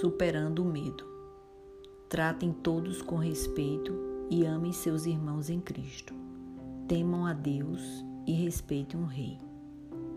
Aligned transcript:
Superando 0.00 0.62
o 0.62 0.64
medo. 0.64 1.04
Tratem 2.08 2.52
todos 2.52 3.02
com 3.02 3.16
respeito 3.16 3.92
e 4.30 4.46
amem 4.46 4.72
seus 4.72 5.06
irmãos 5.06 5.50
em 5.50 5.60
Cristo. 5.60 6.14
Temam 6.86 7.26
a 7.26 7.32
Deus 7.32 7.82
e 8.24 8.32
respeitem 8.32 9.00
o 9.00 9.04
Rei. 9.04 9.36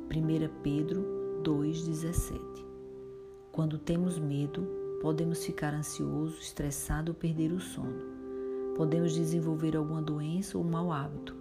1 0.06 0.62
Pedro 0.62 1.42
2,17 1.42 2.40
Quando 3.52 3.80
temos 3.80 4.20
medo, 4.20 4.68
podemos 5.02 5.44
ficar 5.44 5.74
ansioso, 5.74 6.38
estressado 6.38 7.14
ou 7.14 7.16
perder 7.16 7.52
o 7.52 7.60
sono. 7.60 8.04
Podemos 8.78 9.16
desenvolver 9.16 9.76
alguma 9.76 10.04
doença 10.04 10.60
ou 10.60 10.64
mau 10.64 10.92
hábito. 10.92 11.36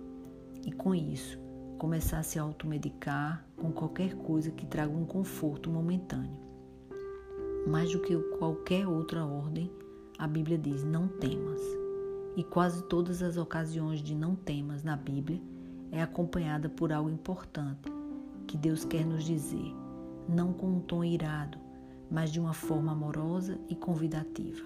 E 0.65 0.73
com 0.73 0.95
isso, 0.95 1.39
começar 1.77 2.21
a 2.21 2.23
se 2.23 2.39
automedicar 2.39 3.47
com 3.55 3.71
qualquer 3.71 4.15
coisa 4.15 4.51
que 4.51 4.65
traga 4.65 4.97
um 4.97 5.05
conforto 5.05 5.69
momentâneo. 5.69 6.50
Mais 7.67 7.93
do 7.93 8.01
que 8.01 8.17
qualquer 8.39 8.87
outra 8.87 9.25
ordem, 9.25 9.71
a 10.19 10.27
Bíblia 10.27 10.57
diz: 10.57 10.83
não 10.85 11.09
temas. 11.09 11.61
E 12.37 12.45
quase 12.45 12.83
todas 12.85 13.23
as 13.23 13.37
ocasiões 13.37 14.03
de 14.03 14.15
não 14.15 14.35
temas 14.35 14.83
na 14.83 14.97
Bíblia 14.97 15.41
é 15.93 16.01
acompanhada 16.03 16.69
por 16.69 16.93
algo 16.93 17.11
importante 17.11 17.91
que 18.47 18.57
Deus 18.57 18.85
quer 18.85 19.05
nos 19.05 19.25
dizer, 19.25 19.75
não 20.29 20.53
com 20.53 20.69
um 20.69 20.81
tom 20.81 21.05
irado, 21.05 21.59
mas 22.11 22.33
de 22.33 22.41
uma 22.41 22.53
forma 22.53 22.93
amorosa 22.93 23.59
e 23.69 23.75
convidativa. 23.75 24.65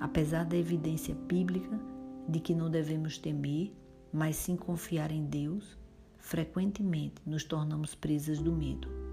Apesar 0.00 0.44
da 0.44 0.56
evidência 0.56 1.14
bíblica 1.14 1.80
de 2.28 2.40
que 2.40 2.54
não 2.54 2.70
devemos 2.70 3.18
temer, 3.18 3.72
mas 4.12 4.36
sim 4.36 4.56
confiar 4.56 5.10
em 5.10 5.24
Deus, 5.24 5.78
frequentemente 6.18 7.22
nos 7.26 7.44
tornamos 7.44 7.94
presas 7.94 8.40
do 8.40 8.52
medo. 8.52 9.03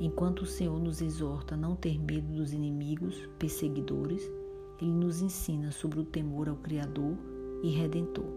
Enquanto 0.00 0.40
o 0.40 0.46
Senhor 0.46 0.80
nos 0.80 1.02
exorta 1.02 1.54
a 1.54 1.58
não 1.58 1.76
ter 1.76 2.00
medo 2.00 2.32
dos 2.32 2.54
inimigos, 2.54 3.28
perseguidores, 3.38 4.32
Ele 4.80 4.90
nos 4.90 5.20
ensina 5.20 5.70
sobre 5.70 6.00
o 6.00 6.04
temor 6.04 6.48
ao 6.48 6.56
Criador 6.56 7.18
e 7.62 7.68
Redentor. 7.68 8.32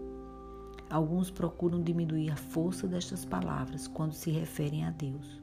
Alguns 0.90 1.30
procuram 1.30 1.82
diminuir 1.82 2.30
a 2.30 2.36
força 2.36 2.86
destas 2.86 3.24
palavras 3.24 3.88
quando 3.88 4.12
se 4.12 4.30
referem 4.30 4.84
a 4.84 4.90
Deus. 4.90 5.40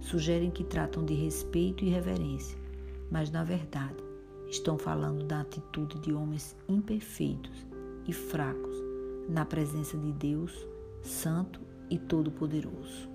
Sugerem 0.00 0.50
que 0.50 0.64
tratam 0.64 1.02
de 1.02 1.14
respeito 1.14 1.82
e 1.82 1.88
reverência, 1.88 2.58
mas 3.10 3.30
na 3.30 3.42
verdade 3.42 4.04
estão 4.46 4.76
falando 4.76 5.24
da 5.24 5.40
atitude 5.40 5.98
de 6.00 6.12
homens 6.12 6.54
imperfeitos 6.68 7.66
e 8.06 8.12
fracos 8.12 8.76
na 9.30 9.46
presença 9.46 9.96
de 9.96 10.12
Deus, 10.12 10.52
Santo 11.00 11.58
e 11.88 11.98
Todo-Poderoso. 11.98 13.13